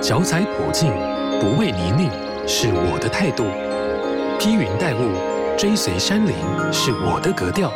[0.00, 0.92] 脚踩普径，
[1.40, 2.08] 不畏泥泞，
[2.46, 3.44] 是我的态度；
[4.38, 5.10] 披云戴雾，
[5.56, 6.34] 追随山林，
[6.72, 7.72] 是我的格调。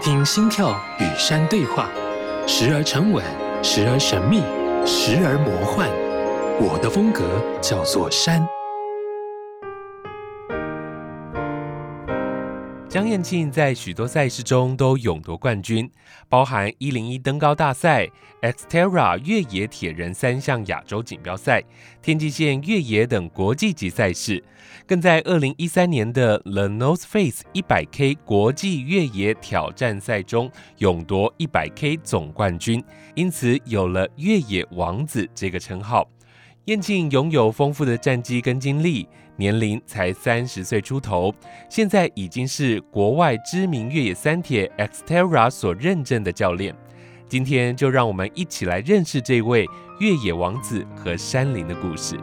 [0.00, 1.90] 听心跳与山对话，
[2.46, 3.22] 时而沉稳，
[3.62, 4.40] 时而神秘，
[4.86, 5.88] 时而魔幻。
[6.58, 7.22] 我的风格
[7.60, 8.48] 叫做山。
[12.92, 15.90] 江燕庆在许多赛事中都勇夺冠军，
[16.28, 18.06] 包含一零一登高大赛、
[18.42, 21.64] Xterra 越野铁人三项亚洲锦标赛、
[22.02, 24.44] 天际线越野等国际级赛事，
[24.86, 36.06] 更在二零一三年的 The North Face 一百 K 国际越野挑战赛中勇夺一百 K 总冠军，因此有了“越野王子”这个称号。
[36.66, 41.34] 燕庆拥有丰富的战绩跟经历，年龄才三十岁出头，
[41.68, 46.74] 现在已经是国外知名越野三铁 Xterra 所认证的教练。
[47.28, 49.66] 今天就让我们一起来认识这位
[50.00, 52.16] 越野王子和山林的故事。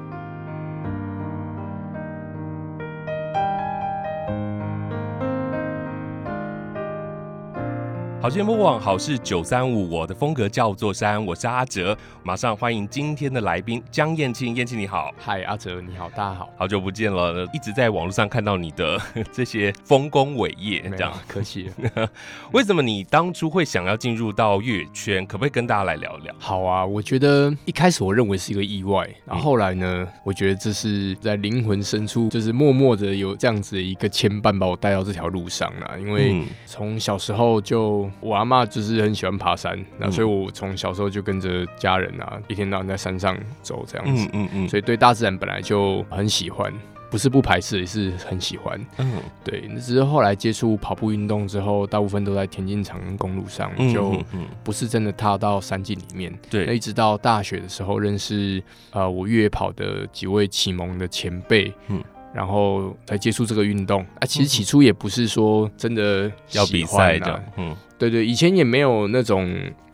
[8.22, 21.70] 好事播报，好事九三五，我的风格叫做山，我是阿哲，马上欢迎今天的来宾江燕庆，燕庆你好，嗨，阿哲你好，大家好，好久不见了，一直在网络上看到你的这些丰功伟业，这样客气。
[22.52, 25.25] 为什么你当初会想要进入到越野圈？
[25.25, 26.36] 可不可以跟大家来聊聊？
[26.38, 35.97] 好啊，我觉得一开始我认为是一个意外，然后后来呢，嗯、我觉得这是在灵魂深处，就是默默的有这样子的一个牵绊，把我带到这条路上了。
[35.97, 46.73] 因为从小时候就我阿妈就是很喜欢爬山，那所以我从小时候就跟着家人啊，一天到晚在山上走这样子，嗯嗯嗯，所以对大自然本来就很喜欢，
[47.09, 49.67] 不是不排斥，也是很喜欢，嗯，对。
[49.70, 54.22] 那只是后来接触跑步运动之后，大部分都在田径场跟公路上，就
[54.64, 56.34] 不是真的踏到山径里面。
[56.50, 62.03] 对，那一直到大学的时候认识呃我越野跑的几位启蒙的前辈，嗯。
[62.33, 64.02] 然后才接触这个运动。
[64.19, 69.50] 啊，其实起初也不是说真的要比赛的，嗯，对对，以前也没有那种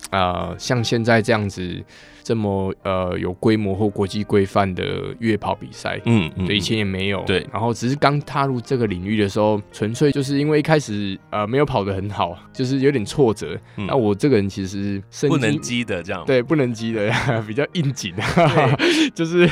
[0.10, 1.84] 啊、呃，像现在这样子。
[2.26, 13.56] 这么呃有规模或国际规范的越野跑比赛，嗯，嗯，对，以前也没有，对，然后只是刚踏入这个领域的时候，纯粹就是因为一开始呃没有跑得很好，就是有点挫折。
[13.76, 17.14] 那、嗯、我这个人其实是不能积的这样，对，不能激的，
[17.46, 18.12] 比较应景，
[19.14, 19.48] 就是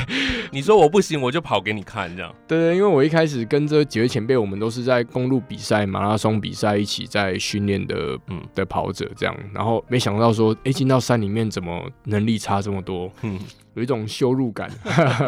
[0.50, 2.34] 你说我不行，我就跑给你看这样。
[2.48, 13.38] 对对，因为我一开始跟这几位前辈，我们都是在公路比赛、马拉松比赛一起在训练的，嗯，的跑者这样，然后没想到说，哎，进到山里面怎么能力差这么多，嗯，
[13.74, 14.70] 有一种羞辱感，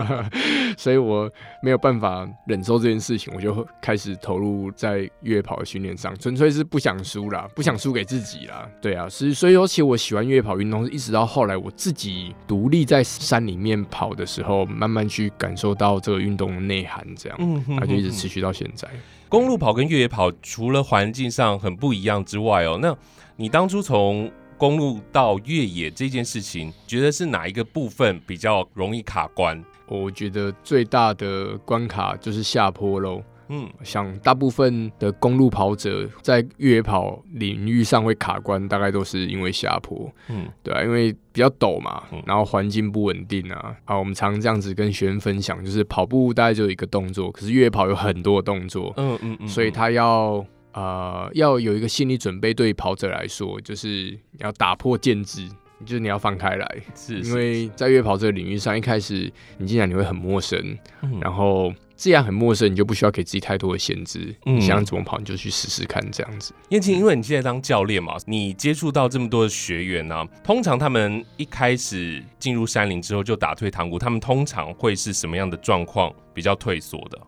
[0.78, 1.30] 所以我
[1.62, 8.66] 没有办法忍受这件事情，我就开始投入在越野跑的训练上，纯粹是不想输啦，不想输给自己啦。
[8.80, 18.88] 对啊，是所以尤其我喜欢越野跑运动，是一直到后来我自己独立在山里面跑的时候，慢慢去感受到这个运动的内涵，这样，嗯，那就一直持续到现在。
[19.28, 22.96] 公路跑跟越野跑除了环境上很不一样之外哦，那
[23.34, 29.62] 你当初从公路到越野这件事情，觉得是哪一个部分比较容易卡关？
[29.86, 33.22] 我觉得最大的关卡就是下坡喽。
[33.48, 40.10] 嗯，像大部分的公路跑者在越野跑领域上会卡关，大概都是因为下坡。
[40.28, 43.76] 嗯，对啊，因为比较陡嘛，然后环境不稳定啊。
[43.84, 48.92] 好，我们常这样子跟学员分享，就是跑步大概就有一个动作，可是越野跑有很多动作。
[48.96, 50.44] 嗯嗯嗯，所以他要。
[50.76, 53.88] 呃，要有一个心理准备，对跑者来说，就是
[54.32, 55.48] 你要打破建制，
[55.86, 66.52] 就是你要放开来，是，是，因为在越野跑这个领域上，一开始你进来你会很陌生，嗯、然后既然很陌生，你就不需要给自己太多的限制，嗯、你想怎么跑你就去试试看，这样子。
[66.68, 77.18] 晏庆，因为你现在当教练嘛，你接触到这么多的学员呢、啊，通常他们一开始进入山林之后就打退堂鼓，他们通常会是什么样的状况比较退缩的？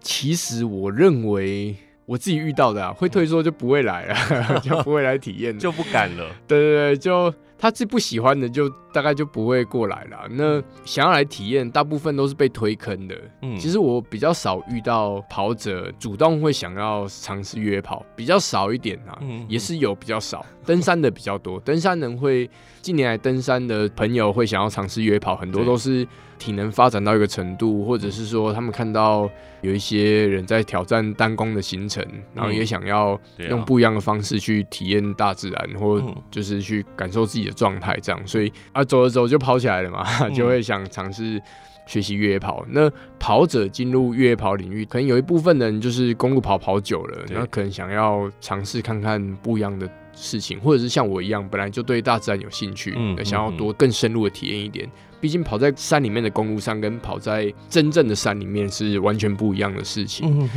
[0.00, 1.76] 其实我认为。
[2.06, 6.30] 我自己遇到的啊，会退缩就不会来了， 就不会来体验，就不敢了。
[6.46, 10.28] 对对对，就他最不喜欢的，就大概就不会过来了。
[10.30, 13.16] 那想要来体验，大部分都是被推坑的。
[13.42, 20.46] 嗯，其实我比较少遇到跑者主动会想要尝试约跑，比较少一点啊，嗯，也是有比较少。
[20.64, 22.48] 登山的比较多，登山人会
[22.80, 26.06] 近年来登山的朋友会想要尝试约跑，很多都是
[26.38, 29.28] 体能发展到一个程度，或者是说他们看到
[29.60, 32.02] 有一些人在挑战单攻的行程，
[32.32, 33.20] 然后也想要
[33.50, 41.40] 用不一样的方式去体验大自然，或就是去感受自己的状态，这样，所以啊走着走就跑起来了嘛，就会想尝试
[41.86, 42.64] 学习越野跑。
[42.70, 49.88] 那跑者进入越野跑领域，可能有一部分人就是公路跑跑久了，然后可能想要尝试看看不一样的。
[50.16, 54.88] 事情，或者是像我一样本来就对大自然有兴趣，嗯，想要多更深入的体验一点。
[55.20, 60.48] 毕竟跑在山里面的公路上，跟跑在真正的山里面是完全不一样的事情。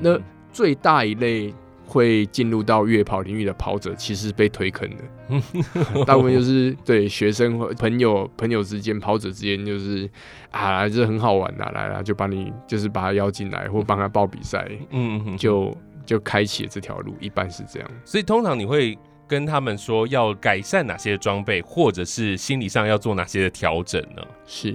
[0.00, 0.16] 那
[0.52, 1.52] 最大一类
[1.90, 6.04] 会进入到越野跑领域的跑者，其实是被推坑的。
[6.06, 10.08] 大部分就是对学生或朋友、朋友之间、跑者之间，就是
[10.50, 15.76] 啊，这很好玩呐，来了就把你就是把他邀进来，或帮他报比赛，嗯，就
[16.06, 17.14] 就开启了这条路。
[17.20, 18.96] 一般是这样，所以通常你会。
[19.30, 24.20] 跟他们说要改善哪些装备，或者是心理上要做哪些的调整呢？
[24.44, 24.74] 是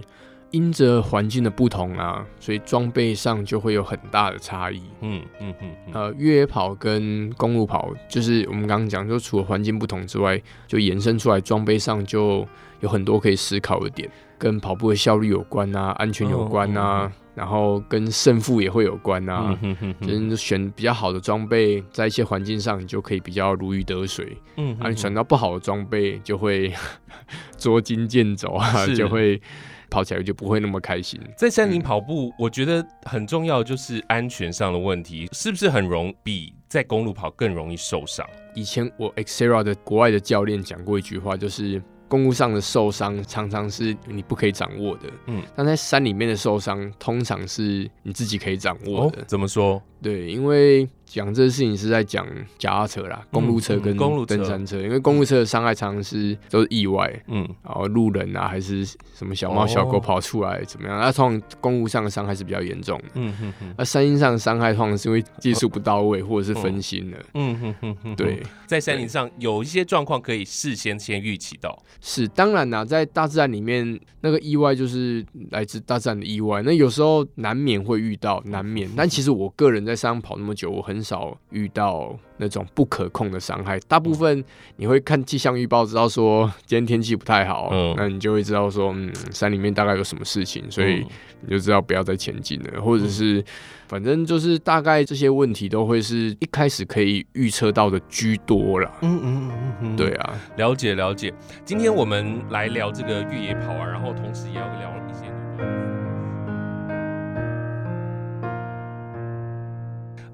[0.55, 4.81] 因着环境的不同啊，所以装备上就会有很大的差异。
[5.01, 5.75] 嗯嗯嗯。
[5.91, 12.47] 呃，越野跑跟公路跑，就是我们刚刚讲，就除了环境不同之外，就延伸出来装备上就
[12.79, 17.03] 有很多可以思考的点，跟跑步的效率有关啊，安全有关啊。
[17.03, 24.37] 哦嗯然后跟胜负也会有关啊，嗯、就是选比较好的装备，在一些环境上你就可以比较如鱼得水。
[24.55, 26.71] 嗯哼哼，啊，你选到不好的装备，就会
[27.59, 29.41] 捉襟见肘啊，就会
[29.89, 31.19] 跑起来就不会那么开心。
[31.37, 38.25] 在山林跑步，嗯、我觉得很重要就是安全上的问题，是不是很容易比在公路跑更容易受伤？
[38.53, 41.81] 以前我 Xterra 的国外的教练讲过一句话，就是。
[42.07, 49.21] 公路上的受伤常常是你不可以掌握的，嗯，但在山里面的受伤通常是你自己可以掌握的。
[49.21, 49.81] 哦，怎么说？
[50.03, 50.87] 对，因为。
[51.05, 60.99] 讲这个事情是在讲脚踏车啦，公路车跟公路登山车，因为公路车的伤害常常是都是意外，嗯，然后路人啊还是什么小猫小狗跑出来怎么样？
[60.99, 63.73] 那通常公路上的伤害是比较严重的，嗯哼哼。
[63.77, 68.15] 那山林上的伤害通常是因为技术不到位或者是分心了，嗯哼哼哼。
[68.15, 78.89] 对，在山林上有一些状况可以事先先预期到，是当然啦，在大自然里面那个意外就是来自大自然的意外，那有时候难免会遇到，难免。
[78.95, 84.43] 但其实我个人在山上跑那么久，我很少遇到那种不可控的伤害，大部分
[84.75, 91.05] 你会看气象预报，知道说今天天气不太好，嗯，那你就会知道说，嗯，山里面大概有什么事情，所以
[91.41, 93.43] 你就知道不要再前进了，或者是
[93.87, 98.91] 反正就是大概这些问题都会是一开始可以预测到的居多啦。
[99.01, 101.33] 嗯嗯嗯嗯，对啊，了解了解。
[101.63, 104.95] 今天我们来聊这个越野跑啊，然后同时也要聊。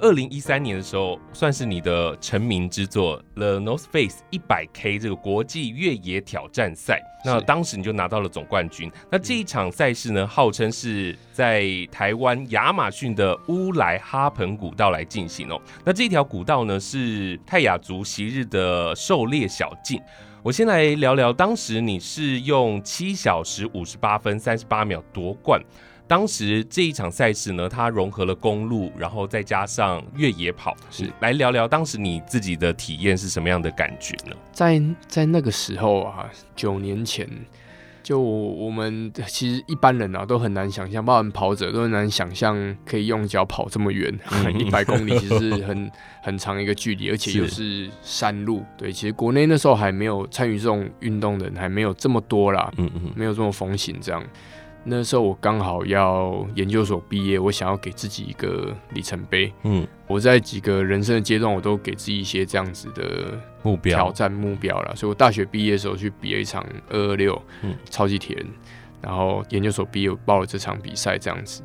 [0.02, 7.00] 二零一三年的时候，算是你的成名之作，The North Face 一百 K 这个国际越野挑战赛。
[7.24, 8.92] 那当时你就拿到了总冠军。
[9.12, 15.62] 那这一场赛事呢，号称是在台湾亚马逊的乌来哈盆古道来进行哦。
[15.86, 20.02] 那这条古道呢，是泰雅族昔日的狩猎小径。
[20.42, 25.62] 我先来聊聊，当时你是用七小时五十八分三十八秒夺冠。
[26.12, 34.36] 当时这一场赛事呢，它融合了公路，然后再加上越野跑，是来聊聊当时你自己的体验是什么样的感觉呢？
[34.52, 37.26] 在在那个时候啊，九年前，
[38.04, 44.14] 就我们其实一般人啊都很难想象，包括跑者都很难想象可以用脚跑这么远，
[44.60, 45.90] 一百公里其实是很
[46.22, 48.66] 很长一个距离，而且又是山路。
[48.78, 54.22] 对，其实国内那时候还没有参与这种运动的人还没有这么多啦，嗯嗯，没有这么风行这样。
[54.84, 59.54] 那时候我刚好要研究所毕业，我想要给自己一个里程碑。
[59.64, 64.96] 嗯，我在几个人生的阶段，我都给自己一些这样子的目标、挑战目标了。
[64.96, 68.48] 所以我大学毕业的时候去比了一场二二六，嗯，超级铁人，
[69.02, 71.62] 然后研究所毕业我报了这场比赛，这样子。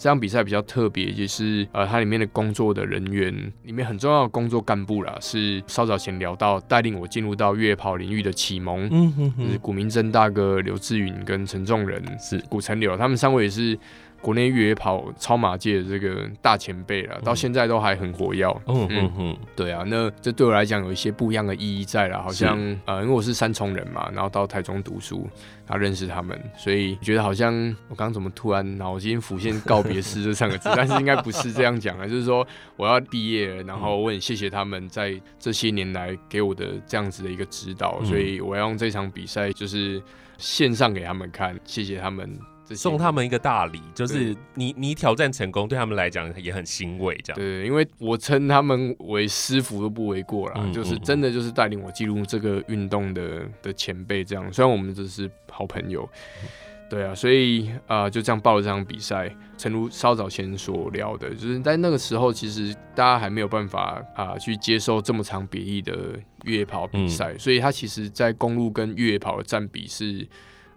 [0.00, 13.78] 这场比赛比较特别，就是呃，它里面的工作的人员里面很重要的工作干部啦，是稍早前聊到带领我进入到越野跑领域的启蒙，嗯哼哼，就是古明真大哥刘志云跟陈仲仁，是古陈柳，他们三位也是。
[14.20, 18.46] 国内越野跑超马界的这个大前辈了，到现在都还很活跃。
[18.66, 25.28] 嗯嗯嗯，对啊，那这对我来讲有一些不一样的意义在了，好像呃，因为我是三重人嘛，然后到台中读书，
[25.66, 27.54] 然后认识他们，所以觉得好像
[27.88, 32.46] 我刚刚怎么突然脑筋浮现告别式这三个字， 但是应该不是这样讲的，就是说
[32.76, 40.02] 我要毕业了，然后我很谢谢他们在这些年来给我的这样子的一个指导，所以我要用这场比赛就是
[40.38, 42.30] 献上给他们看，谢谢他们。
[42.76, 47.38] 送他们一个大礼，就是你你挑战成功，对他们来讲也很欣慰，这样。
[47.38, 54.52] 对，因为我称他们为师傅都不为过啦，嗯、就是真的就是带领我进入这个运动的的前辈这样。
[54.52, 56.08] 虽然我们只是好朋友，
[56.42, 56.48] 嗯、
[56.88, 59.34] 对啊，所以啊、呃、就这样报了这场比赛。
[59.58, 70.26] 诚如稍早前所聊的，就是在那个时候，其实大家还没有办法啊、呃、去接受这么长比例的越野跑比赛，嗯、所以它其实，在公路跟越野跑的占比是。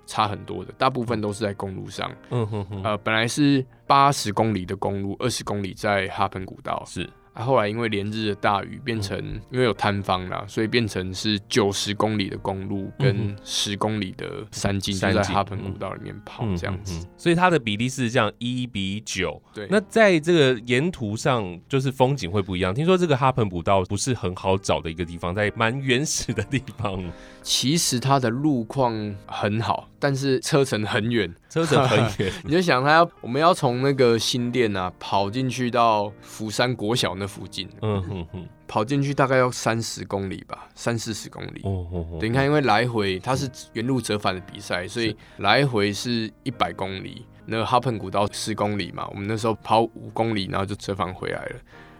[0.05, 2.12] 差很多的，大部分都是在公路上。
[2.29, 2.83] 嗯哼哼。
[2.83, 6.83] 呃，本来是八十公里的公路，二十公里在哈彭古道。
[6.86, 7.10] 是。
[7.33, 9.17] 啊，后来因为连日的大雨，变成
[9.51, 17.05] 因为有坍方啦，所以变成是九十公里的公路跟十公里的山径，就在哈彭古道里面跑这样子。
[17.17, 19.41] 所以它的比例是这样一比九。
[19.53, 22.73] 对，那在这个沿途上，就是风景会不一样。
[22.73, 27.03] 听说这个哈彭古道不是很好找的一个地方，在蛮原始的地方。
[27.41, 28.93] 其实它的路况
[29.25, 32.31] 很好，但是车程很远，车程很远。
[32.45, 41.62] 你就想，它要我们要从那个新店啊跑进去到釜山国小那附近，嗯哼哼，跑进去大概要三十公里吧，三四十公里。
[41.63, 42.18] 哦哦哦。
[42.20, 47.25] 对，你看，因为来回它是原路折返的比赛，所以来回是一百公里。
[47.46, 51.56] 那个哈彭古道十公里嘛，我们那时候跑五公里，然后就折返回来了。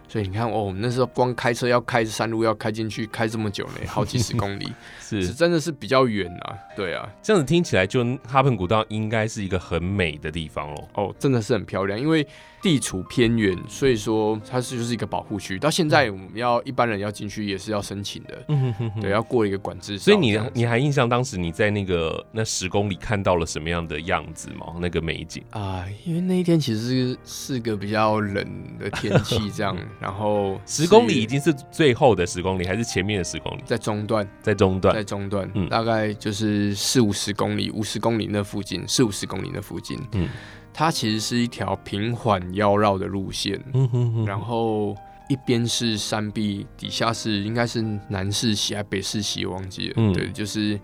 [0.08, 6.58] 所以你看，哦，我们那时候光开车要开山路要开进去，开这么久呢，好几十公里， 是，是真的是比较远啊。
[6.76, 10.88] 对啊，这样子听起来，就哈彭古道应该是一个很美的地方哦。
[10.94, 12.26] 哦，真的是很漂亮，因为。
[12.64, 15.60] 地处偏远，所以说它是就是一个保护区。
[15.60, 20.00] 到现在我们要一般人要进去也是要申请的，嗯、哼哼对，要过一个管制。
[20.00, 24.76] 所以你你还印象当时你在那个那十公里看到了什么样的样子吗？
[24.80, 28.46] 那个美景啊，因为那一天其实是是个比较冷
[28.80, 29.78] 的天气，这样。
[30.00, 33.62] 然后十公里已经是最后的十公里，还是前面的十公里？
[33.66, 40.30] 在中段，在中段，在中段，嗯、大概就是四五十公里，五十公里那附近，四五十公里那附近，嗯。
[40.74, 44.96] 它其实是一条平缓腰绕的路线，嗯、哼哼然后
[45.30, 49.94] 一边是山壁，底下是应该是南市溪还是北市溪，忘记了。
[49.98, 50.80] 嗯、对，就是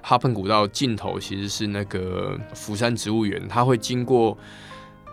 [0.00, 4.38] 哈喷古道尽头其实是那个福山植物园，它会经过。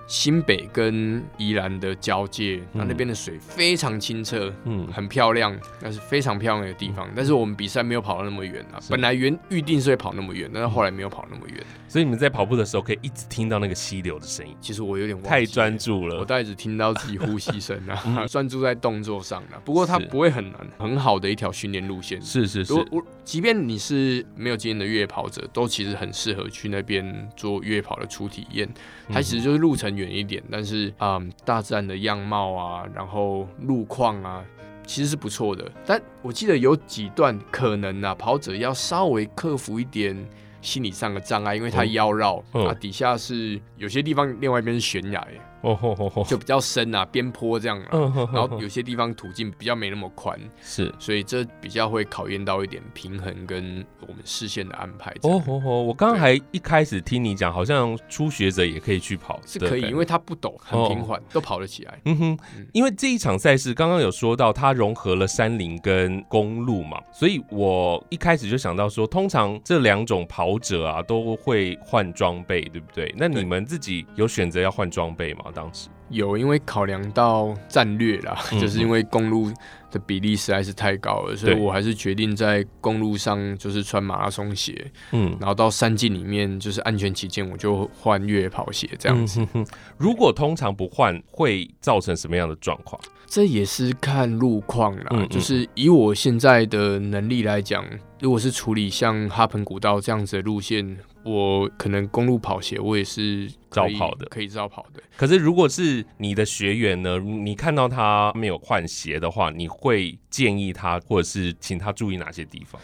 [0.07, 7.09] 新北跟宜兰的交界，那那边的水非常清澈，嗯，很漂亮，那是非常漂亮的地方。
[7.15, 11.63] 但是我们比赛没有跑到那么远啊，本来原预定是会跑那么远，但是后来没有跑那么远。
[11.87, 14.55] 所以你们在跑步的时候可以一直听到那个溪流的声音。
[14.61, 19.59] 其实我有点太专注了，我大概只听到自己呼吸声啊， 专注在动作上啊。
[19.63, 22.21] 不过它不会很难，很好的一条训练路线。
[22.21, 28.67] 是是是，我我即便你是没有经验的越野跑者，都其实很适合去那边做越野跑的初体验。
[29.11, 34.43] 它其实就是路程远一点，但是啊、嗯，大自然的样貌啊，然后路况啊，
[34.85, 35.69] 其实是不错的。
[35.85, 40.17] 但我记得有几段可能啊，跑者要稍微克服一点
[40.61, 45.27] 心理上的障碍，因为它腰绕、嗯、啊，底下是有些地方，另外一边是悬崖。
[45.61, 47.89] 哦吼吼吼，就比较深啊，边坡这样啊，
[48.33, 55.13] 然后有些地方途径比较没那么宽，是，所以这比较会考验到一点平衡跟我们视线的安排。
[55.21, 61.99] 哦吼吼，我刚刚还一开始听你讲，好像初学者也可以去跑，是可以，因为它不陡，很平缓，都跑得起来。
[62.05, 62.39] 嗯哼，
[62.73, 73.13] 因为这一场赛事刚刚有说到它融合了山林跟公路嘛，所以我一开始就想到说，通常这两种跑者啊都会换装备，对不对？
[73.17, 75.45] 那你们自己有选择要换装备吗？
[75.51, 79.51] 当时有，因为考量到战略啦，嗯、就是因为公路
[79.89, 89.45] 的比例实在是太高了，嗯、所以我还是决定在公路上就是穿马拉松鞋，嗯，然后到山径里面就是安全起见，我就换越野跑鞋这样子。
[89.53, 89.65] 嗯、
[89.97, 93.01] 如果通常不换，会造成什么样的状况？
[93.25, 97.85] 这也是看路况啦，嗯嗯，就是以我现在的能力来讲，
[98.19, 100.97] 如果是处理像哈彭古道这样子的路线。
[101.23, 105.01] 我可能公路跑鞋，我也是照跑的，可以照跑的。
[105.15, 107.19] 可是如果是你的学员呢？
[107.19, 112.81] 你看到他没有换鞋的话，你会建议他，或者是请他注意哪些地方？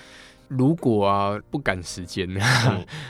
[0.49, 2.25] 如果啊不赶时间，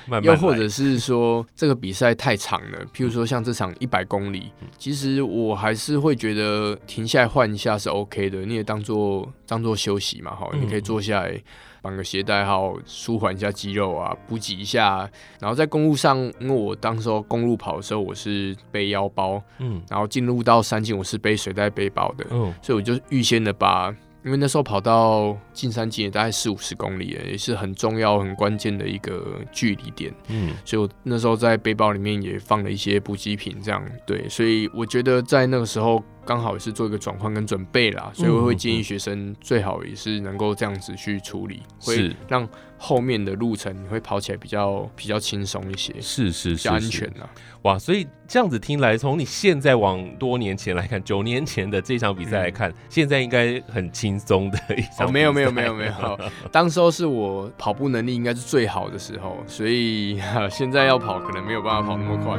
[0.10, 11.40] 嗯、 又或者是说这个比赛太长了，譬如说像这场一百公里，其实我还是会觉得停下来换一下是 OK 的，你也当做当做休息嘛，哈，你可以坐下来。
[11.88, 15.10] 绑个鞋带好，舒缓一下肌肉啊，补给一下。
[15.40, 23.96] 然后在公路上，因为我当时候公路跑的时候，我是背腰包，嗯，然后进入到山径，我是背水袋背包的，嗯，所以我就预先的把，
[24.26, 36.04] 因为那时候跑到进山径也大概四五十公里，也是很重要、很关键的一个距离点，嗯，所以我那时候在背包里面也放了一些补给品，这样对，所以我觉得在那个时候。
[36.28, 42.46] 刚好也是做一个转换跟准备啦，所以我会建议学生最好也是能够这样子去处理，会让
[42.78, 47.30] 后面的路程你会跑起来比较比较轻松一些，是是是，安全啊。
[47.64, 55.12] 哇，所以这样子听来，从你现在往多年前来看，九年前的这场比赛来看，嗯、现在应该很轻松的一场。
[55.12, 56.20] 没有没有没有没有，
[56.52, 62.38] 当时候是我跑步能力应该是最好的时候，所以 现在要跑可能没有办法跑那么快。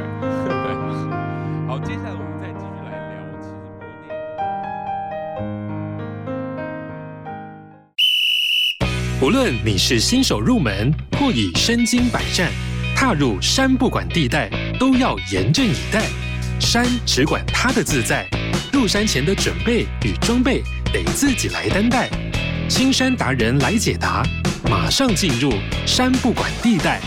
[1.68, 2.27] 好，接下来
[9.28, 12.50] 无论你是新手入门，或已身经百战，
[12.96, 14.48] 踏入山不管地带，
[14.80, 16.06] 都要严阵以待。
[16.58, 18.26] 山只管它的自在。
[18.72, 20.62] 入山前的准备与装备
[20.94, 22.08] 得自己来担待。
[22.70, 24.26] 青山达人来解答，
[24.64, 25.52] 马上进入
[25.84, 26.98] 山不管地带。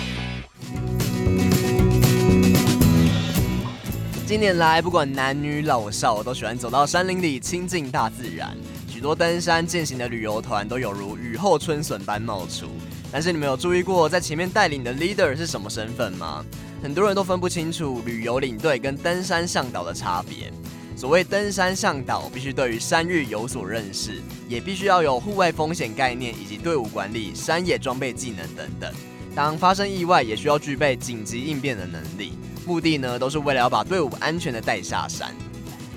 [4.28, 8.56] 近年来，不管男女老少，都喜欢走到山林里亲近大自然。
[9.02, 12.68] 多登山健行的旅游团都有如雨后春笋般冒出。
[13.12, 16.46] 但是你们有注意过，在前面带领的 leader 是什么身份吗？
[16.84, 20.54] 很多人都分不清楚旅游领队跟登山向导的差别。
[20.96, 28.94] 所谓登山向导，必须对于山域有所认识，也必须要有户外风险概念以及队伍管理、山野装备技能等等。
[29.34, 32.34] 当发生意外，也需要具备紧急应变的能力。
[32.68, 35.34] 目的呢，都是为了要把队伍安全的带下山。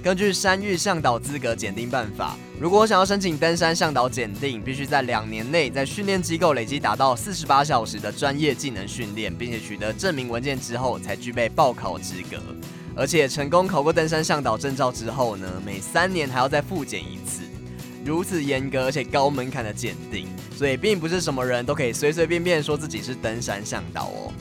[0.03, 12.39] 根据山域向导资格检定办法，如果想要申请登山向导检定，必须在两年内在训练机构累积达到四十八小时的专业技能训练，并且取得证明文件之后，才具备报考资格。
[12.97, 17.43] 而且成功考过登山向导证照之后呢，每三年还要再复检一次，
[18.03, 24.33] 如此严格而且高门槛的检定，所以并不是什么人都可以随随便便说自己是登山向导哦。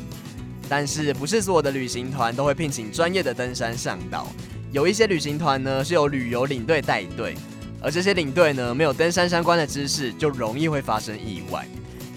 [0.70, 4.30] 但是不是所有的旅行团都会聘请专业的登山向导，
[4.72, 7.36] 有一些旅行团呢是由旅游领队带队，
[7.84, 11.68] 而这些领队呢没有登山相关的知识，就容易会发生意外。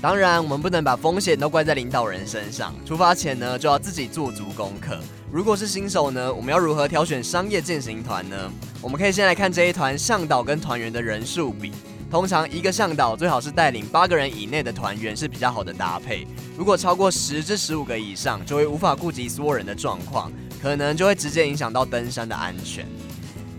[0.01, 4.97] 当然，我们不能把风险都怪在领导人身上，出发前呢就要自己做足功课。
[5.33, 8.37] 如果是新手呢，我们要如何挑选商业健行团呢？
[8.81, 11.73] 我们可以先来看这一团向导跟团员的人数比。
[12.09, 16.25] 通常一个向导最好是带领八个人以内的团员是比较好的搭配。
[16.57, 20.31] 如果超过十至十五个以上，就会无法顾及所有人的状况，
[20.63, 22.87] 可能就会直接影响到登山的安全。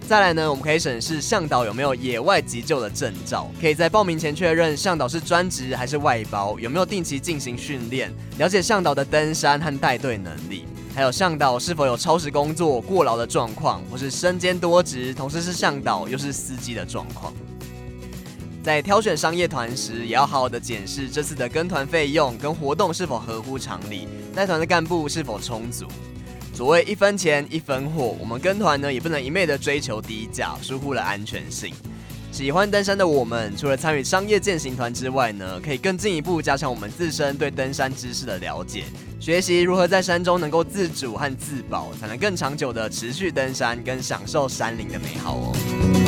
[0.07, 10.63] 再来呢，我们可以审视向导有没有野外急救的证照，可以在报名前确认向导是专职还是外包，有没有定期进行训练，了解向导的登山和带队能力。
[10.95, 17.33] 还有向导是否有超时工作、过劳的状况，或是身兼多职，同时是向导又是司机的状况。
[18.63, 25.85] 在挑选商业团时，也要好好的检视这次的跟团费用跟活动是否合乎常理，带团的干部是否充足。
[26.57, 31.71] 所谓一分钱一分货，我们跟团呢也不能一昧的追求低价，疏忽了安全性。
[32.31, 38.85] 喜欢登山的我们，除了参与商业践行团之外呢，可以更进一步加强我们自身对登山知识的了解，
[39.19, 46.06] 学习如何在山中能够自主和自保，才能更长久的持续登山跟享受山林的美好哦。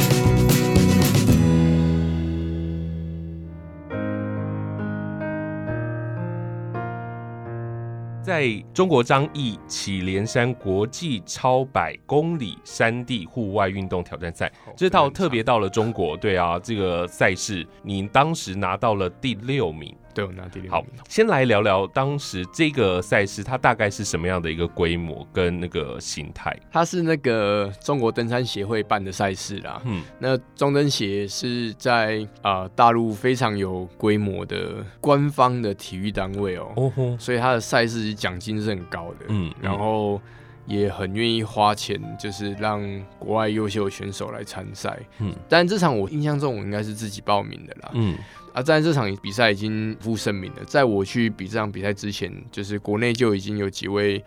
[8.30, 19.98] 在中国张掖祁连山国际超百公里山地户外运动挑战赛，这套特别到了中国，对啊，这个赛事你当时拿到了第六名。
[20.20, 20.72] 对，我拿第六名。
[20.72, 26.54] 好，先来聊聊当时这个赛事，它大概是什么样的一个规模跟那个形态？
[26.70, 29.82] 它是那个中国登山协会办的赛事啦。
[29.86, 36.74] 嗯，那中登协是在啊、呃、大陆非常有规模的官方的体育单位哦。
[36.76, 39.28] 哦吼，所以它的赛事奖金是很高的。
[39.30, 40.22] 嗯，然后
[40.66, 42.82] 也很愿意花钱，就是让
[43.18, 45.00] 国外优秀选手来参赛。
[45.20, 47.92] 嗯，但这场我印象中我应该是自己报名的啦。
[47.94, 48.18] 嗯。
[48.54, 50.64] 啊，在这场比赛已经不负盛名了。
[50.66, 54.24] 在我去比这场比赛之前，就是国内就已经有几位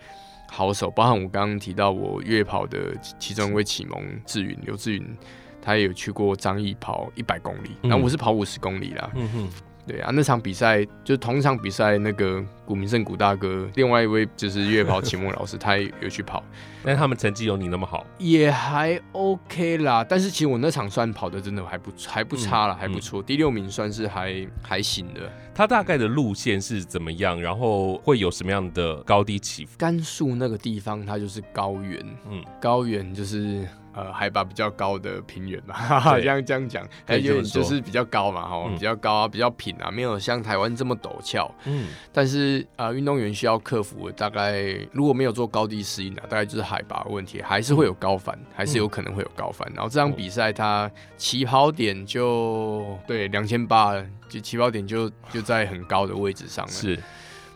[0.49, 5.17] 好手，包含我刚刚提到我月跑的其中一位启蒙志云刘志云，
[5.61, 9.11] 他也有去过张毅跑一百公里，然后我是跑五十公里啦。
[9.15, 9.49] 嗯哼。
[9.85, 16.43] 对啊，那场比赛就同一场比赛，那个古明胜古大哥，另外一位就是越野跑启蒙老师，他也有去跑，
[16.83, 18.05] 但他们成绩有你那么好？
[18.17, 25.21] 也还 OK 啦，但是其实我那场算跑的真的还不还不差了，嗯、还不错，第六名算是还还行的。
[25.55, 27.39] 他大概的路线是怎么样？
[27.39, 29.77] 然后会有什么样的高低起伏？
[29.77, 33.67] 甘肃那个地方它就是高原，嗯，高原就是。
[33.95, 41.47] 呃，海拔比较高的平原嘛， 哈哈，这样这样讲，还有就是比较高嘛，哈，比较高啊，比较平啊，没有像台湾这么陡峭。
[41.65, 49.71] 嗯，但是啊，运动员需要克服大概如果没有做高低适应啊，大概就是海拔问题，还是会有高反，还是有可能会有高反。
[49.73, 53.93] 然后这场比赛它起跑点就对两千八，
[54.27, 56.71] 就起跑点就就在很高的位置上了。
[56.71, 56.99] 是。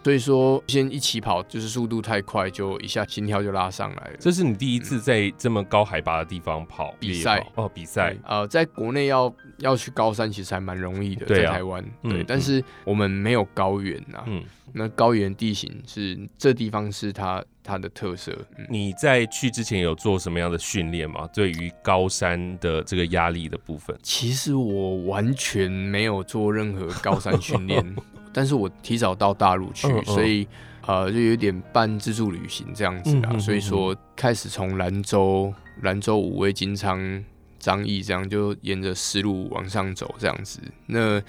[0.07, 4.13] 所以说，先一起跑就是速度太快，就一下心跳就拉上来了。
[4.17, 7.67] 这是你第一次在这么高海拔的地方跑比赛哦？
[7.67, 14.23] 比赛呃，在国内要要去高山其实还蛮容易的，在台湾对，但是我们没有高原呐。
[14.27, 14.41] 嗯，
[14.71, 18.31] 那高原地形是这地方是它它的特色。
[18.69, 21.27] 你在去之前有做什么样的训练吗？
[21.33, 23.93] 对于高山的这个压力的部分？
[24.01, 27.95] 其实我完全没有做任何高山训练。
[28.37, 30.47] 但是我提早到大陆去，嗯嗯、所以
[30.85, 33.35] 呃就有点半自助旅行这样子啊。
[33.39, 37.25] 所以说开始从兰州兰州五味金昌
[37.57, 40.59] 张掖这样，就沿着丝路往上走这样子。
[40.85, 41.19] 那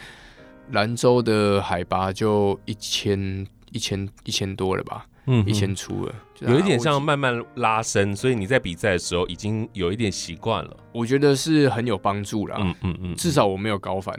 [0.73, 5.07] 兰州的海拔就一千一千一千多了吧？
[5.31, 10.77] 嗯，一千出了，有一点像慢慢拉伸，所以你在比赛的时候已经有一点习惯了。
[10.93, 12.57] 我觉得是很有帮助啦。
[12.61, 14.15] 嗯嗯嗯，至少我没有高反。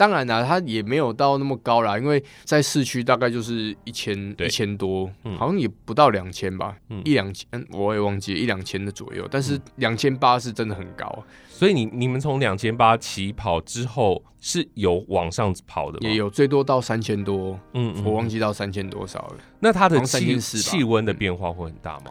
[0.00, 11.22] 当然啦，它也没有到那么高啦，因为在市区大概就是一千一千多，嗯、好像也不到两千吧，嗯、一两千我也忘记一两千的左右，但是两千八是真的很高。
[11.50, 16.08] 所以你你们从两千八起跑之后是有往上跑的吗？
[16.08, 19.36] 也有最多到三千多，嗯，嗯，我忘记到三千多少了。
[19.58, 22.06] 那它的气气温的变化会很大吗？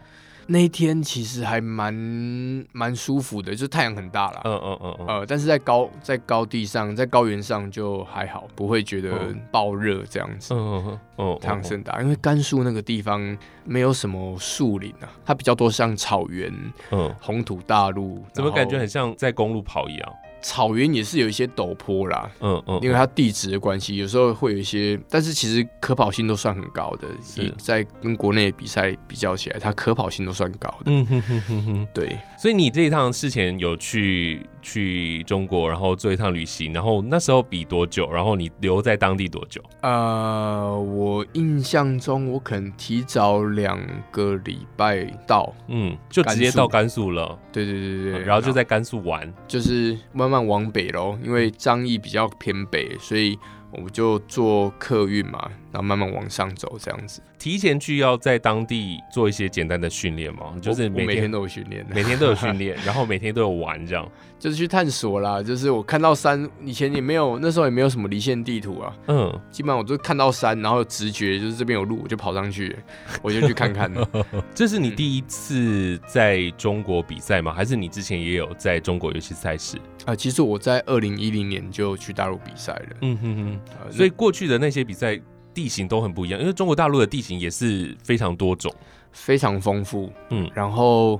[0.50, 1.94] 嗯那一天其实还蛮
[2.72, 4.42] 蛮舒服的，就是太阳很大了。
[4.46, 10.54] 嗯嗯嗯呃，但是在高在高地上，在高原上就还好，不会觉得爆热这样子。
[10.54, 11.00] 嗯嗯嗯。
[11.18, 16.52] 哦，太阳很大，因为甘肃那个地方没有什么树林啊，它比较多像草原。
[16.92, 17.16] 嗯。
[17.22, 20.14] 红土大陆，怎么感觉很像在公路跑一样？
[20.42, 27.54] 草原也是有一些陡坡啦，嗯嗯，因为它地质的关系，有时候会有一些，但是其实可跑性都算很高的，是。
[27.58, 38.10] 在跟国内比赛比较起来，它可跑性都算高的，嗯哼哼哼哼，对，所以你这一趟事前有去去中国，然后做一趟旅行，然后那时候比多久？
[38.12, 39.62] 然后你留在当地多久？
[39.82, 43.80] 呃，我印象中我可能提早两
[44.12, 53.38] 个礼拜到，嗯，就直接到甘肃了，对对对对，然后就在甘肃玩，就是慢慢往北喽，因为张掖比较偏北，所以
[53.72, 55.50] 我们就坐客运嘛。
[55.72, 57.22] 然后慢慢往上走，这样子。
[57.38, 60.56] 提前去要在当地做一些简单的训练吗？
[60.60, 64.04] 就是每天，每天都有训练，每天都有训练，然后每天都有玩，这样。
[64.40, 65.44] 就是去探索啦。
[65.44, 68.96] 就是我看到山，以前也没有，那时候也没有什么离线地图啊。
[69.10, 69.42] 嗯。
[69.52, 72.76] 基本上我就看到山，然后直觉就是这边有路，我就跑上去，
[73.22, 73.94] 我就去看看。
[74.56, 77.54] 这是你第一次在中国比赛吗？
[77.54, 79.78] 还是你之前也有在中国有些赛事？
[80.06, 82.98] 啊、呃，其实我在二零一零年就去大陆比赛了。
[83.02, 83.60] 嗯哼哼。
[83.84, 85.20] 呃、所以过去的那些比赛。
[85.52, 88.72] 地形都很不一样，因为中国大陆的地形也是非常多种，
[89.12, 90.10] 非常丰富。
[90.30, 91.20] 嗯，然后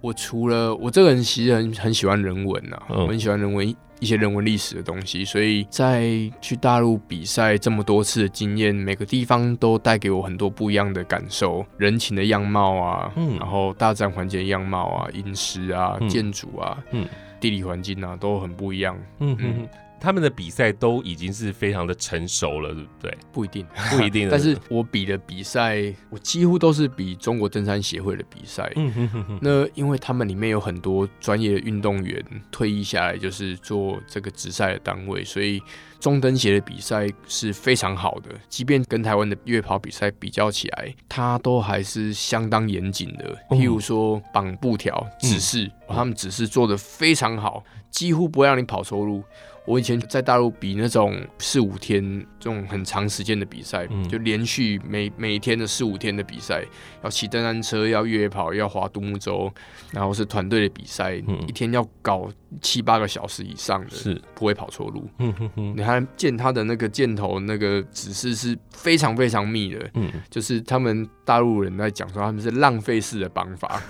[0.00, 6.08] 我除了我这个人其实很很喜欢人文啊，嗯、我很喜欢人文一些人文历史的东西，所以在
[6.40, 17.06] 去大陆比赛这么多次的经验，每个地方都带给我很多不一样的感受，人情的样貌啊，嗯，然后大自然环境的样貌啊，饮食啊，嗯、建筑啊，嗯，
[17.40, 18.98] 地理环境啊，都很不一样。
[19.18, 19.68] 嗯嗯。
[19.96, 23.18] 嗯他们的比赛都已经是非常的成熟了，对不对？
[23.32, 24.28] 不一定，不一定。
[24.30, 28.70] 但是我比的比赛，我几乎都是比中国登山协会的比赛。
[28.76, 29.38] 嗯哼哼哼。
[29.40, 35.60] 那因为他们里面有很多专业的运动员退役下来，就是做这个职赛的单位，所以
[35.98, 38.30] 中登协的比赛是非常好的。
[38.48, 43.34] 即便跟台湾的越跑比赛比较起来，它都还是相当严谨的。
[43.48, 49.24] 譬如说绑布条指示，嗯、他们指示做的非常好，几乎不会让你跑错路。
[49.66, 56.64] 我以前在大陆比那种四五天这种很长时间的比赛，嗯、就连续每每天的四五天的比赛，
[57.02, 59.52] 要骑登山车，要越野跑，要划独木舟，
[59.92, 64.20] 然后是团队的比赛，嗯、一天要搞七八个小时以上的，是。
[64.34, 65.08] 不会跑错路。
[65.18, 73.82] 嗯哼哼，你看见他的那个箭头那个指示是非常非常密的，嗯，就是他们大陆人在讲说他们是浪费式的绑法，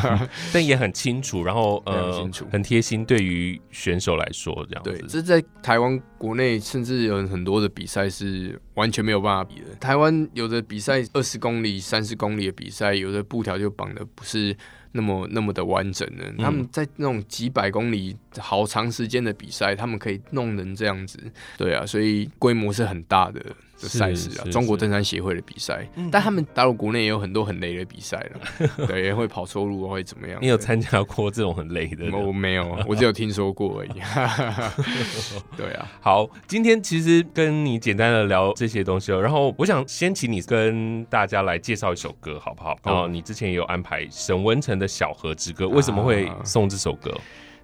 [0.52, 5.20] 但也很清楚，然后呃，很清楚，很贴心，对于选手来说这样子。
[5.20, 9.74] 对在台湾国内，甚至有很多的比赛是完全没有办法比的。
[9.80, 14.54] 台湾有的比赛二十公里、三十公里的比赛，有的布条就绑的不是
[14.92, 16.30] 那么那么的完整的。
[16.36, 21.18] 他们在那种几百公里、好长时间的比赛，他们可以弄成这样子。
[21.56, 23.40] 对啊，所以规模是很大的。
[23.80, 30.38] 的赛事啊，中国登山协会的比赛，但他们大陆国内也有很多很累的比赛了， 对，也会跑错路会怎么样？
[30.40, 32.10] 你有参加过这种很累的？
[32.16, 33.90] 我没有，我只有听说过而已。
[35.56, 42.76] 对啊，好，今天其实跟你简单的聊这些东西哦，然后我想先请你跟大家来介绍一首歌，好不好？
[42.84, 47.12] 哦，你之前也有安排沈文成的《小河之歌》，为什么会送这首歌？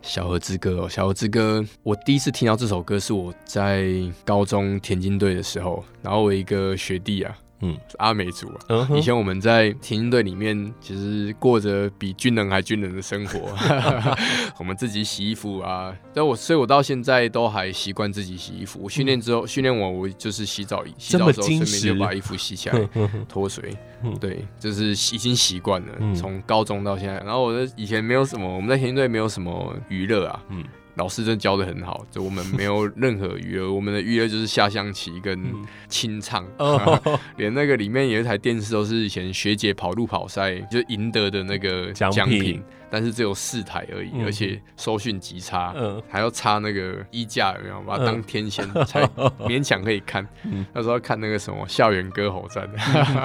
[0.02, 3.86] 小河之歌哦，小河之歌，我第一次听到这首歌是我在
[4.24, 7.36] 高中田径队的时候，然后我一个学弟啊。
[7.60, 8.96] 嗯，阿美族啊，uh.
[8.96, 13.56] 以前我们在田径队里面，其实过着比军人还军人的生活。
[14.58, 18.80] 我们自己洗衣服啊，但我所以，我到现在都还习惯自己洗衣服。
[18.82, 22.88] 我训练之后，训练、嗯、完我就是洗澡，洗澡的时候顺便就把衣服洗起来
[23.28, 23.74] 脱水。
[24.20, 27.18] 对，就是已经习惯了，从高中到现在。
[27.20, 30.42] 然后我的以前没有什么，我们在田径队没有什么娱乐啊。
[30.50, 30.62] 嗯。
[30.96, 35.40] 老师真的教得很好，就我们没有任何娱乐， 我们的娱乐就是下象棋跟
[35.88, 37.00] 清唱，嗯、
[37.36, 42.62] 连那个里面有一台电视都是以前学姐跑路跑赛就赢得的那个奖品。
[42.90, 47.80] 但是只有四台而已，嗯、而且收讯极差，嗯、还要插那个衣架，有没有？
[47.82, 49.02] 把它当天线、嗯、才
[49.46, 50.26] 勉强可以看。
[50.44, 52.68] 嗯、那时候看那个什么校园歌喉战，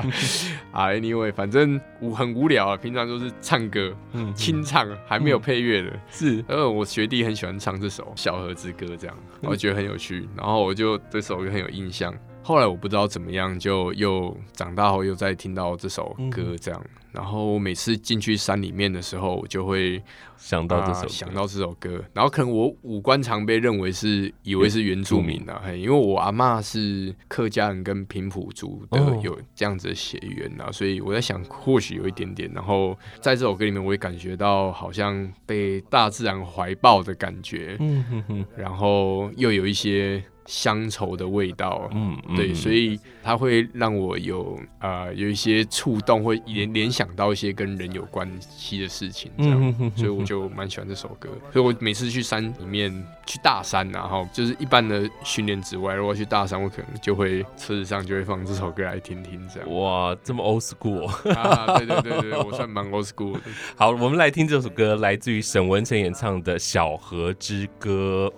[0.71, 2.77] 啊，anyway，反正无很无聊啊。
[2.77, 5.89] 平常都是唱歌，嗯、清唱，还没有配乐的。
[5.89, 12.13] 嗯、是，呃，我学弟很喜欢唱这首《小河之歌》，这样，我觉得很有趣，然后我就对这首歌很有印象。
[12.43, 16.81] 后来我不知道怎么样，就又长大后又再听到这首歌，这样。
[16.83, 20.01] 嗯然后我每次进去山里面的时候，我就会
[20.37, 22.03] 想到这首、呃、想到这首歌。
[22.13, 32.49] 然后可能我五官常被认为是以为是原住民啊，因为我阿嬷是客家人跟平埔族的有这样子的血缘啊，哦、所以我在想或许有一点点。
[32.53, 40.23] 然后在这首歌里面，我也感觉到好像被大自然怀抱的感觉，嗯哼哼，然后又有一些。
[40.45, 51.29] 乡愁的味道，嗯，对，所以它会让我有啊、呃、有一些触动，会联联想到一些跟人有关系的事情，这样，嗯、哼哼哼所以我就蛮喜欢这首歌。
[51.53, 52.91] 所以我每次去山里面，
[53.25, 59.73] 去大山，然后就是一般的训练之外，如果去大山，我可能就会车子上就会放这首歌来听听，这样。
[59.73, 61.77] 哇，这么 old school 啊！
[61.77, 63.39] 对对对对，我算蛮 old school 的。
[63.77, 68.31] 好，我们来听这首歌，来自于沈文成演唱的《小河之歌》。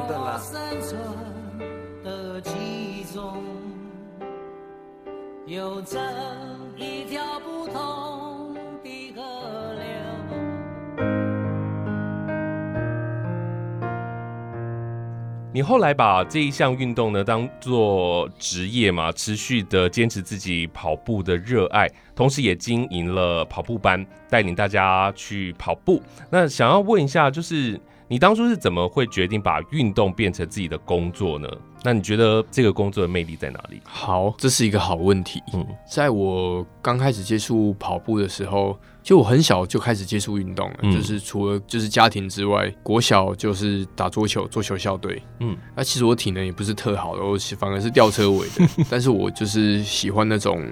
[0.00, 1.00] 在我生存
[2.02, 3.42] 的记忆中，
[5.46, 6.00] 有着
[6.76, 9.22] 一条不同的河
[9.74, 9.84] 流。
[15.52, 26.02] 你后来把这一项运动呢当做职业嘛，持续的坚持自己跑步的热爱，同时也经营了跑步班，带领大家去跑步。
[26.30, 27.80] 那想要问一下，就是。
[28.14, 31.48] 你当初是怎么会决定把运动变成自己的工作呢？
[31.82, 33.80] 那你觉得这个工作的魅力在哪里？
[33.82, 35.42] 好，这是一个好问题。
[35.52, 45.20] 嗯，在我刚开始接触跑步的时候，就我很小就开始接触运动了，嗯、就是除了就是家庭之外，国小就是打桌球，桌球校队。
[45.40, 50.64] 嗯，那其实我体能也不是特好的，我反而是吊车尾的， 但是我就是喜欢那种。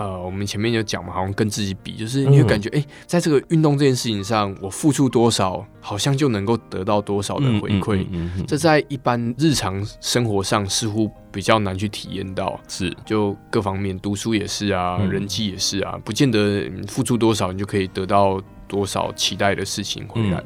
[0.00, 8.06] 呃，我们前面有讲嘛，好像跟自己比，就是你会感觉，哎、嗯欸，在这个运动这件事情上，我付出多少，好像就能够得到多少的回馈。
[8.10, 12.58] 嗯嗯这在一般日常生活上似乎比较难去体验到。
[12.66, 18.40] 是，就各方面，读书也是啊，嗯、人际也是啊，不见得付出多少，你就可以得到。
[18.70, 20.40] 多少期待的事情回来，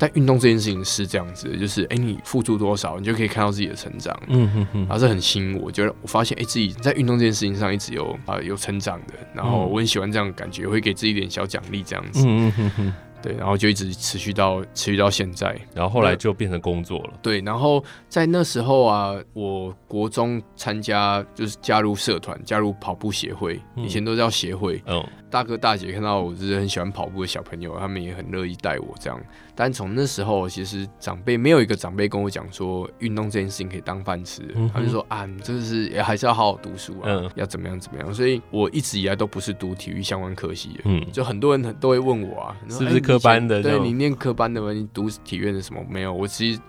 [0.00, 12.94] 但运动这件事情是这样子的，就是哎、欸，你付出多少，你就可以看到自己的成长，嗯嗯嗯，然后这很吸引我，觉得我发现哎、欸，自己在运动这件事情上一直有啊、呃、有成长的，然后我很喜欢这样的感觉，会给自己一点小奖励这样子，嗯嗯嗯。
[13.22, 17.12] 对，然后就一直持续到持续到现在，然后后来就变成工作了。
[17.20, 24.82] 对，然后在那时候啊，我国中参加就是加入社团，加入跑步协会，嗯、以前都叫协会。
[24.86, 29.20] 嗯，大哥大姐看到我就是很喜欢跑步的小朋友，他们也很乐意带我这样。
[29.60, 38.14] 但从那时候，其实长辈没有一个长辈跟我讲说运动这件事情可以当饭吃，嗯、他就说啊，你这个是也还是要好好读书啊，嗯、要怎么样怎么样。
[38.14, 43.60] 所以我一直以来都不是读体育相关科系的，嗯，就很多人都会问我啊，是不是科班的？
[43.60, 44.72] 对，你念科班的吗？
[44.72, 45.84] 你读体院的什么？
[45.90, 46.60] 没有，我其实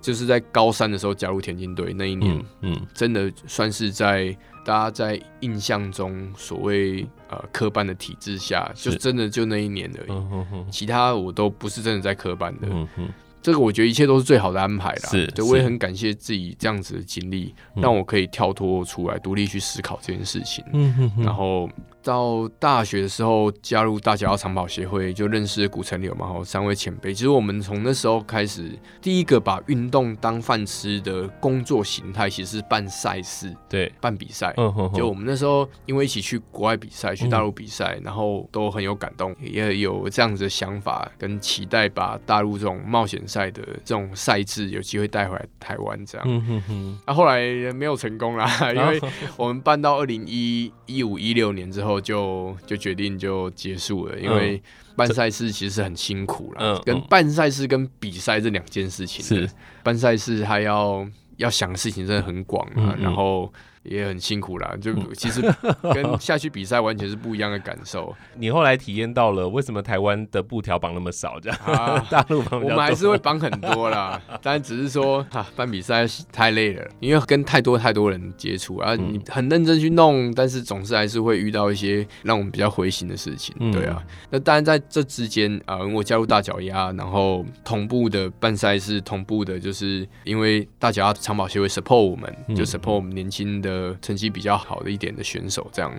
[0.00, 4.34] 就是在高三的时候加入田径队那一年，嗯，嗯真的算是在
[4.68, 10.66] 大家在印象中所谓呃科班的体制下，就真的就那一年而已，嗯、哼哼。
[10.70, 12.68] 其他我都不是真的在科班的。
[12.70, 13.08] 嗯
[13.40, 20.62] 这个我觉得一切都是最好的安排啦，是，对，我也很感谢自己这样子的经历，让我可以跳脱出来，独立去思考这件事情。
[20.74, 21.70] 嗯哼哼，然后
[22.02, 27.12] 到大学的时候加入大甲长跑协会，就认识古城柳嘛，和三位前辈。
[27.12, 34.54] 其实我们从那时候开始，第一个把运动当饭吃的工作形态，其实是办赛事，对，办比赛。
[34.56, 47.40] 嗯哼哼，就我们那时候因为一起去国外比赛，去大陆比赛，嗯、然后都很有感动，也有这样子的想法跟期待，把大陆这种冒险赛的这种赛制有机会带回来台湾这样，那、嗯哼哼啊、后来
[47.72, 49.00] 没有成功啦， 因为
[49.36, 54.60] 我们办到二零一一五一六年之后就就决定就结束了，因为
[54.96, 59.48] 办赛事其实是很辛苦了，嗯、跟办赛事跟比赛这两件事情是。
[59.82, 63.02] 办赛事还要要想的事情真的很广啊，嗯嗯。
[63.02, 63.52] 然后。
[63.88, 64.74] 也很辛苦啦。
[64.80, 65.42] 就其实
[65.94, 68.14] 跟下去比赛完全是不一样的感受。
[68.36, 71.38] 你后来体验到了为什么台湾的布条绑那么少？
[71.40, 83.54] 这样啊， 大陆绑我们还是会绑很多啦， 但只是说啊，办比赛太累了，因为跟太多太多人接触啊，你很认真去弄，但是总是还是会遇到一些让我们比较灰心的事情。
[83.72, 95.92] 对啊，那当然在这之间啊，我加入大脚丫，然后同步的办赛事，同步的就是因为大脚丫长跑协会 support 我们，就 support 我们年轻的成绩比较好的一点的选手这样。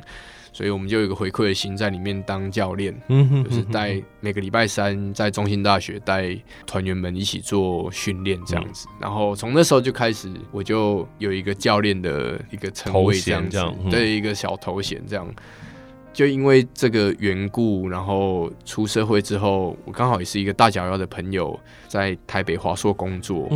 [0.52, 8.88] 所以我们就有一个回馈的心在里面当教练，就是带每个礼拜三在中兴大学带团员们一起做训练这样子。
[9.00, 15.34] 然后从那时候就开始，我就有一个教练的一个称谓这样子，对，一个小头衔这样。
[16.12, 23.48] 就因为这个缘故，然后出社会之后，我刚好也是一个大脚丫的朋友，在台北华硕工作，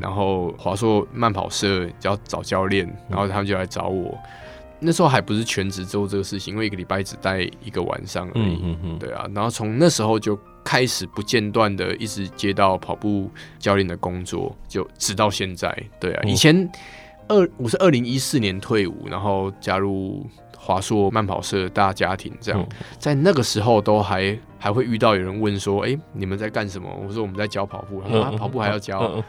[0.00, 4.16] 然后华硕慢跑社要找教练，然后他们就来找我。
[4.80, 8.96] 那时候还不是全职做这个事情，因为一个礼拜只带一个晚上而已。
[9.00, 15.76] 对啊，然后从那时候就开始不间断的一直接到跑步教练的工作，就直到现在。
[15.98, 16.70] 对啊，以前
[17.26, 20.24] 二我是二零一四年退伍，然后加入
[20.68, 22.62] 华硕慢跑社大家庭，这样
[22.98, 29.22] 在那个时候都还还会遇到有人问说：“哎，你们在干什么？”我说：“我们在教跑步。”他说：“跑步还要教？”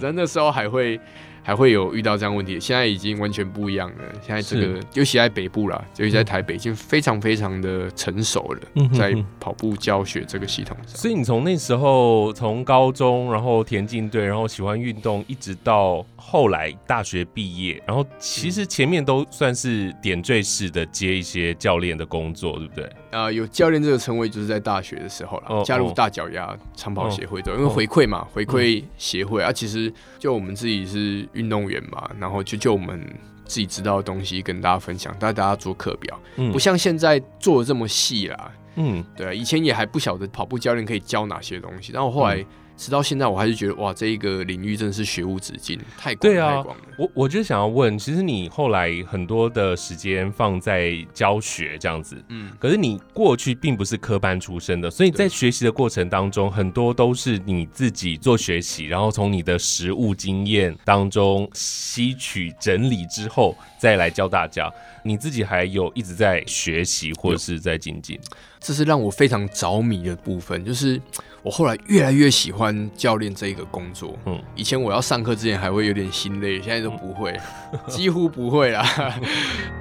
[0.00, 1.00] 在 那时候还会。
[1.44, 4.04] 还会有遇到这样问题，现在已经完全不一样了。
[4.24, 10.96] 现在这个，尤其在北部啦，尤其在台北，已经非常非常的成熟了，在跑步教学这个系统上。
[10.96, 22.88] 所以你从那时候，从高中，然后田径队，然后喜欢运动，一直到后来大学毕业，然后其实前面都算是点缀式的接一些教练的工作，对不对？
[23.12, 31.28] 啊、呃，有教练这个称谓，就是在大学的时候了，哦、加入大脚丫长跑协会的，哦、因为回馈嘛，回馈协会、嗯、啊，其实就我们自己是。
[31.34, 33.00] 运动员嘛，然后就就我们
[33.44, 38.52] 自己知道的东西跟大家分享，带大家做课表，嗯、不像现在做的这么细啦。
[38.76, 42.36] 嗯，对啊，以前也还不晓得跑步教练可以教哪些东西，然后后来。
[42.36, 42.46] 嗯
[42.82, 46.82] 直到现在，我还是觉得哇，这一个领域真的是学无止境，太广对啊，太广了。
[46.98, 64.68] 我我就想要问，其实你后来很多的时间放在教学这样子，嗯，可是你过去并不是科班出身的，所以在学习的过程当中，很多都是你自己做学习，然后从你的实务经验当中吸取整理之后，再来教大家。
[65.04, 68.20] 你自己还有一直在学习或者是在精进，
[68.62, 70.64] 这是让我非常着迷的部分。
[70.64, 71.00] 就是
[71.42, 74.16] 我后来越来越喜欢教练这一个工作。
[74.26, 77.38] 嗯，以前我要上课之前还会有点心累，现在都不会，
[77.88, 78.84] 几乎不会啦。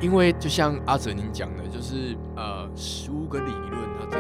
[0.02, 4.18] 因为就像阿哲您讲的，就是呃，十五个理论，它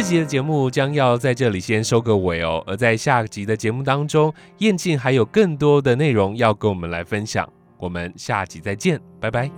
[0.00, 7.44] 这集的节目将要在这里先收个尾哦，而在下集的节目当中，燕庆还有更多的内容要跟我们来分享，
[7.78, 9.50] 我们下集再见，拜拜。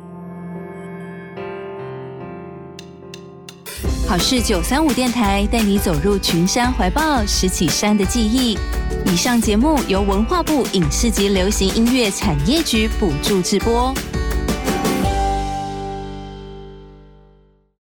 [4.09, 8.57] 好事九三五电台带你走入群山怀抱，拾起山的记忆。
[9.13, 13.93] 以上节目由文化部影视及流行音乐产业局补助制播。